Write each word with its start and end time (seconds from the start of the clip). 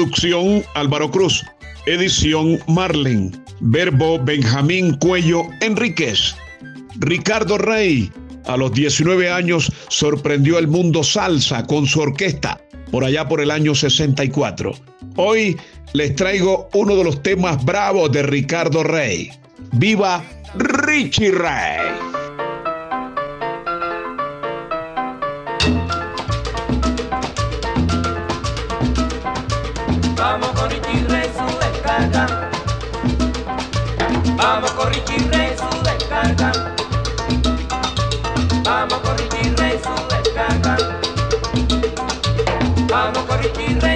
Producción 0.00 0.64
Álvaro 0.72 1.10
Cruz. 1.10 1.44
Edición 1.84 2.58
Marlen. 2.68 3.38
Verbo 3.60 4.18
Benjamín 4.18 4.96
Cuello 4.96 5.42
Enríquez. 5.60 6.34
Ricardo 7.00 7.58
Rey. 7.58 8.10
A 8.46 8.56
los 8.56 8.72
19 8.72 9.30
años 9.30 9.70
sorprendió 9.88 10.58
el 10.58 10.68
mundo 10.68 11.04
salsa 11.04 11.66
con 11.66 11.86
su 11.86 12.00
orquesta 12.00 12.58
por 12.90 13.04
allá 13.04 13.28
por 13.28 13.42
el 13.42 13.50
año 13.50 13.74
64. 13.74 14.72
Hoy 15.16 15.58
les 15.92 16.16
traigo 16.16 16.70
uno 16.72 16.96
de 16.96 17.04
los 17.04 17.22
temas 17.22 17.62
bravos 17.62 18.10
de 18.10 18.22
Ricardo 18.22 18.82
Rey. 18.82 19.30
¡Viva 19.72 20.24
Richie 20.56 21.30
Rey! 21.30 22.19
Vamos 34.42 34.70
con 34.72 34.88
Richie 34.88 35.18
su 35.58 35.82
descarga. 35.82 36.52
Vamos 38.64 38.98
con 39.00 39.18
Richie 39.18 39.78
su 39.82 39.94
descarga. 40.08 40.76
Vamos 42.88 43.22
con 43.24 43.38
Richie 43.38 43.89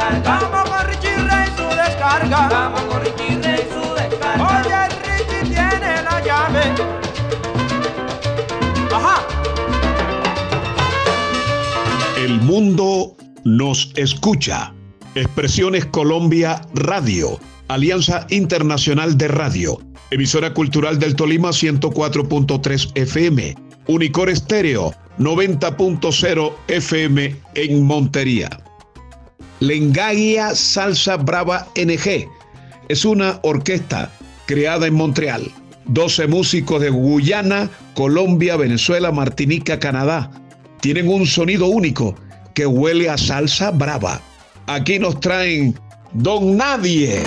descarga. 0.00 0.48
Vamos 0.50 0.70
con 0.70 0.86
Richie 0.86 1.16
Rey 1.16 1.48
su 1.56 1.76
descarga. 1.76 2.48
Vamos 2.48 2.80
con 2.82 3.02
Richie 3.02 3.38
Rey 3.42 3.66
su 3.70 3.94
descarga. 3.94 4.62
Oye, 4.62 4.88
Richie 5.04 5.42
tiene 5.42 6.02
la 6.02 6.22
llave. 6.24 6.62
Ajá. 8.92 9.26
El 12.16 12.40
mundo 12.40 13.16
nos 13.44 13.92
escucha. 13.96 14.72
Expresiones 15.14 15.86
Colombia 15.86 16.60
Radio. 16.74 17.38
Alianza 17.68 18.26
Internacional 18.30 19.16
de 19.16 19.28
Radio. 19.28 19.78
Emisora 20.10 20.52
Cultural 20.52 20.98
del 20.98 21.14
Tolima 21.14 21.50
104.3 21.50 22.92
FM. 22.94 23.56
Unicor 23.86 24.28
Estéreo 24.28 24.92
90.0 25.18 26.52
FM 26.68 27.36
en 27.54 27.82
Montería. 27.84 28.48
Lengagia 29.60 30.54
Salsa 30.54 31.18
Brava 31.18 31.68
NG. 31.76 32.26
Es 32.88 33.04
una 33.04 33.38
orquesta 33.42 34.10
creada 34.46 34.86
en 34.86 34.94
Montreal. 34.94 35.42
12 35.84 36.28
músicos 36.28 36.80
de 36.80 36.88
Guyana, 36.88 37.68
Colombia, 37.94 38.56
Venezuela, 38.56 39.12
Martinica, 39.12 39.78
Canadá. 39.78 40.30
Tienen 40.80 41.08
un 41.08 41.26
sonido 41.26 41.66
único 41.66 42.14
que 42.54 42.64
huele 42.64 43.10
a 43.10 43.18
salsa 43.18 43.70
brava. 43.70 44.22
Aquí 44.66 44.98
nos 44.98 45.20
traen 45.20 45.78
Don 46.14 46.56
Nadie. 46.56 47.20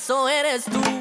Payaso 0.00 0.28
eres 0.30 0.64
tú, 0.64 0.99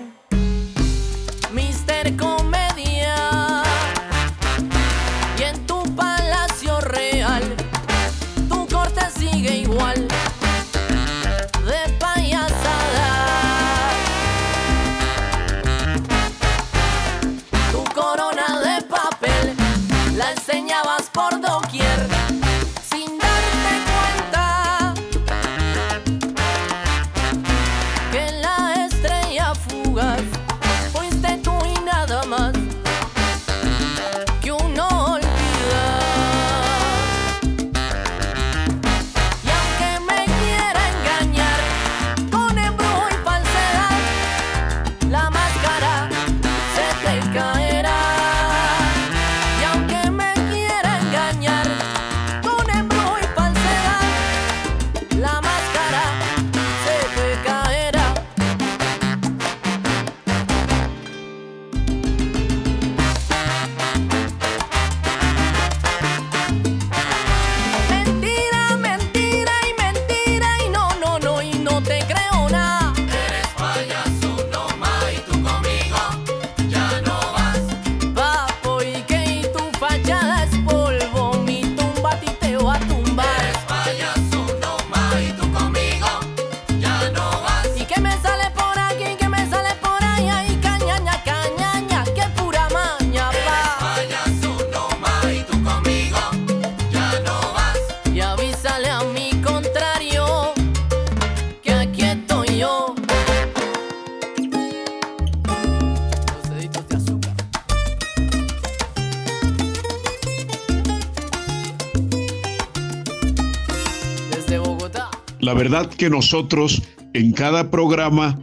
La 115.40 115.54
verdad 115.54 115.90
que 115.90 116.10
nosotros 116.10 116.82
en 117.14 117.32
cada 117.32 117.72
programa 117.72 118.40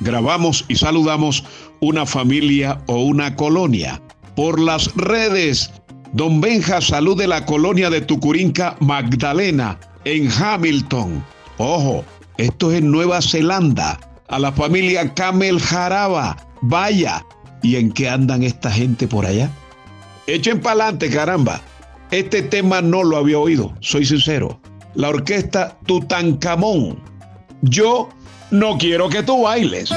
grabamos 0.00 0.64
y 0.68 0.76
saludamos 0.76 1.44
una 1.80 2.06
familia 2.06 2.80
o 2.86 3.02
una 3.04 3.36
colonia. 3.36 4.00
Por 4.36 4.58
las 4.58 4.94
redes, 4.96 5.70
Don 6.12 6.40
Benja 6.40 6.80
salude 6.80 7.26
la 7.26 7.46
colonia 7.46 7.88
de 7.90 8.00
Tucurinca 8.00 8.76
Magdalena 8.80 9.78
en 10.04 10.30
Hamilton. 10.30 11.24
Ojo, 11.58 12.04
esto 12.36 12.72
es 12.72 12.78
en 12.78 12.90
Nueva 12.90 13.20
Zelanda. 13.22 13.98
A 14.28 14.38
la 14.38 14.52
familia 14.52 15.12
Camel 15.14 15.60
Jaraba. 15.60 16.36
Vaya. 16.62 17.24
¿Y 17.62 17.76
en 17.76 17.92
qué 17.92 18.08
andan 18.08 18.42
esta 18.42 18.70
gente 18.70 19.06
por 19.06 19.26
allá? 19.26 19.50
Echen 20.26 20.60
pa'lante, 20.60 21.10
caramba. 21.10 21.60
Este 22.10 22.42
tema 22.42 22.80
no 22.80 23.04
lo 23.04 23.16
había 23.18 23.38
oído, 23.38 23.74
soy 23.80 24.04
sincero. 24.04 24.60
La 24.94 25.08
orquesta 25.08 25.76
Tutankamón. 25.86 26.98
Yo 27.62 28.08
no 28.50 28.78
quiero 28.78 29.08
que 29.08 29.22
tú 29.22 29.42
bailes. 29.42 29.90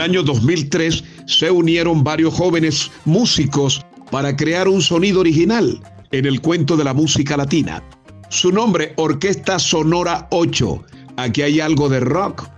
Año 0.00 0.22
2003 0.22 1.04
se 1.26 1.50
unieron 1.50 2.02
varios 2.02 2.34
jóvenes 2.34 2.90
músicos 3.04 3.84
para 4.10 4.36
crear 4.36 4.68
un 4.68 4.82
sonido 4.82 5.20
original 5.20 5.80
en 6.12 6.26
el 6.26 6.40
cuento 6.40 6.76
de 6.76 6.84
la 6.84 6.94
música 6.94 7.36
latina. 7.36 7.82
Su 8.28 8.50
nombre, 8.50 8.92
Orquesta 8.96 9.58
Sonora 9.58 10.26
8. 10.30 10.84
Aquí 11.16 11.42
hay 11.42 11.60
algo 11.60 11.88
de 11.88 12.00
rock, 12.00 12.48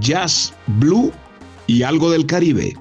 jazz, 0.00 0.52
blue 0.78 1.12
y 1.66 1.82
algo 1.82 2.10
del 2.10 2.26
Caribe. 2.26 2.74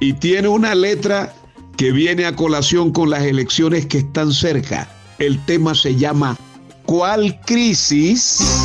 Y 0.00 0.12
tiene 0.14 0.48
una 0.48 0.74
letra 0.74 1.32
que 1.76 1.92
viene 1.92 2.26
a 2.26 2.36
colación 2.36 2.92
con 2.92 3.10
las 3.10 3.22
elecciones 3.22 3.86
que 3.86 3.98
están 3.98 4.32
cerca. 4.32 4.88
El 5.18 5.42
tema 5.46 5.74
se 5.74 5.96
llama 5.96 6.36
¿Cuál 6.84 7.40
crisis? 7.46 8.61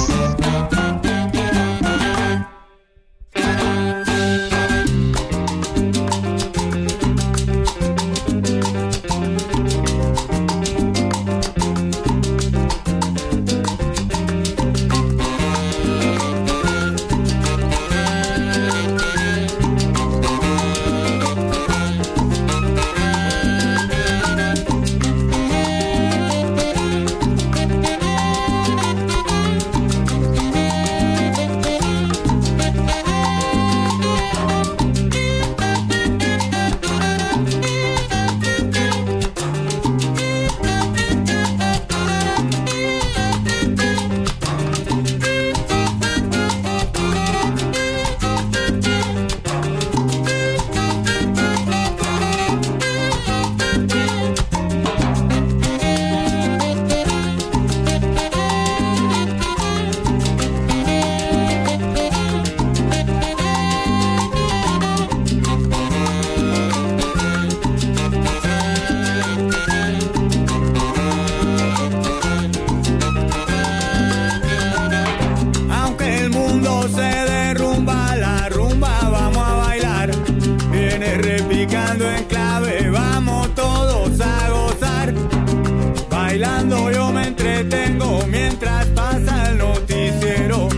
yo 86.39 87.11
me 87.11 87.27
entretengo 87.27 88.19
mientras 88.27 88.85
pasa 88.87 89.49
el 89.49 89.57
noticiero. 89.57 90.69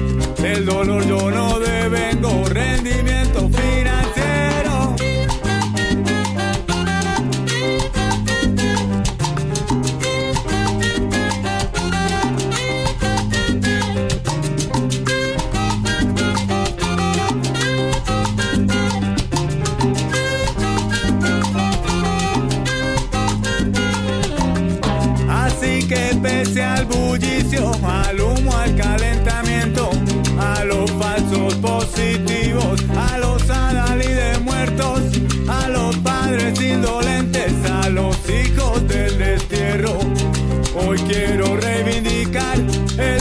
Del 0.42 0.66
dolor 0.66 1.06
yo 1.06 1.30
no 1.30 1.60
devengo 1.60 2.46
rendimiento. 2.46 3.19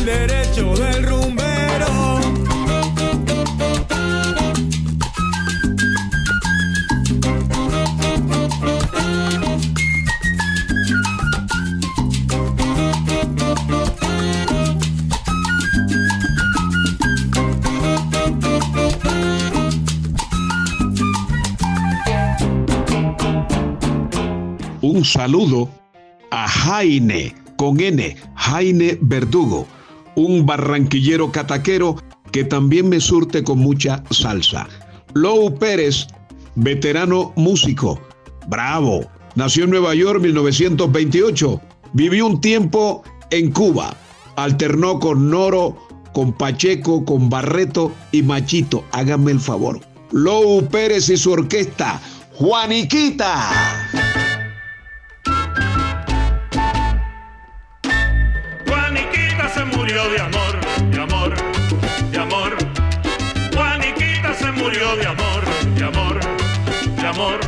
derecho 0.09 0.73
del 0.75 1.03
rumbero. 1.03 1.87
Un 24.81 25.05
saludo 25.05 25.69
a 26.31 26.49
Jaime 26.49 27.35
con 27.57 27.79
N, 27.79 28.17
Jaime 28.35 28.97
Verdugo 29.03 29.67
un 30.19 30.45
barranquillero 30.45 31.31
cataquero 31.31 31.97
que 32.33 32.45
también 32.45 32.89
me 32.89 33.01
surte 33.01 33.45
con 33.45 33.59
mucha 33.59 34.03
salsa. 34.11 34.69
Lou 35.15 35.57
Pérez, 35.59 36.09
veterano 36.57 37.33
músico, 37.37 38.01
bravo, 38.49 39.07
nació 39.37 39.65
en 39.65 39.71
Nueva 39.71 39.95
York 39.95 40.21
1928, 40.21 41.61
vivió 41.93 42.27
un 42.27 42.41
tiempo 42.41 43.05
en 43.31 43.53
Cuba, 43.53 43.97
alternó 44.37 44.99
con 44.99 45.31
Noro, 45.31 45.77
con 46.13 46.33
Pacheco, 46.33 47.05
con 47.05 47.31
Barreto 47.31 47.93
y 48.13 48.23
Machito, 48.23 48.85
háganme 48.93 49.31
el 49.31 49.41
favor. 49.41 49.81
Lou 50.11 50.67
Pérez 50.69 51.09
y 51.11 51.17
su 51.17 51.33
orquesta, 51.33 52.01
Juaniquita. 52.35 53.98
De 60.07 60.21
amor, 60.21 60.61
de 60.91 61.01
amor, 61.01 61.35
de 62.11 62.19
amor. 62.19 62.57
Juaniquita 63.53 64.33
se 64.33 64.53
murió 64.53 64.97
de 64.97 65.07
amor, 65.07 65.45
de 65.75 65.85
amor, 65.85 66.21
de 66.97 67.07
amor. 67.07 67.41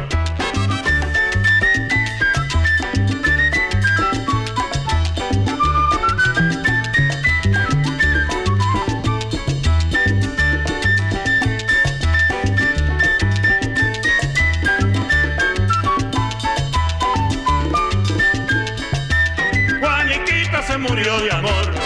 Juaniquita 19.81 20.63
se 20.63 20.79
murió 20.79 21.21
de 21.21 21.31
amor, 21.31 21.80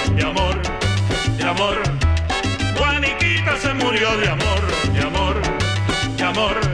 de 4.17 4.29
amor, 4.29 4.61
de 4.93 5.01
amor, 5.01 5.41
de 6.17 6.25
amor. 6.25 6.74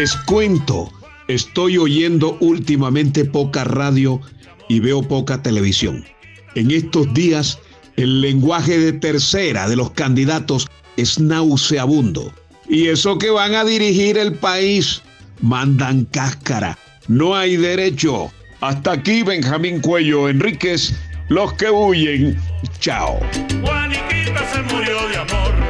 Les 0.00 0.16
cuento, 0.16 0.90
estoy 1.28 1.76
oyendo 1.76 2.38
últimamente 2.40 3.26
poca 3.26 3.64
radio 3.64 4.18
y 4.66 4.80
veo 4.80 5.02
poca 5.02 5.42
televisión. 5.42 6.06
En 6.54 6.70
estos 6.70 7.12
días, 7.12 7.58
el 7.96 8.22
lenguaje 8.22 8.78
de 8.78 8.94
tercera 8.94 9.68
de 9.68 9.76
los 9.76 9.90
candidatos 9.90 10.66
es 10.96 11.18
nauseabundo. 11.20 12.32
Y 12.66 12.86
eso 12.86 13.18
que 13.18 13.28
van 13.28 13.54
a 13.54 13.62
dirigir 13.62 14.16
el 14.16 14.32
país, 14.32 15.02
mandan 15.42 16.06
cáscara. 16.06 16.78
No 17.06 17.36
hay 17.36 17.58
derecho. 17.58 18.32
Hasta 18.62 18.92
aquí 18.92 19.22
Benjamín 19.22 19.82
Cuello 19.82 20.30
Enríquez, 20.30 20.94
los 21.28 21.52
que 21.52 21.70
huyen. 21.70 22.40
Chao. 22.78 23.20
Juaniquita 23.62 24.50
se 24.50 24.62
murió 24.62 25.08
de 25.08 25.16
amor, 25.18 25.69